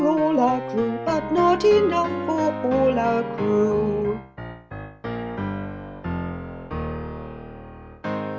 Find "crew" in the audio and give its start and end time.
0.71-0.97, 3.37-4.19